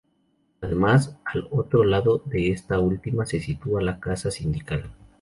Además, 0.61 1.15
al 1.25 1.47
otro 1.51 1.83
lado 1.83 2.23
de 2.25 2.49
esta 2.49 2.79
última 2.79 3.23
se 3.27 3.39
sitúa 3.39 3.83
la 3.83 3.99
Casa 3.99 4.31
Sindical. 4.31 4.89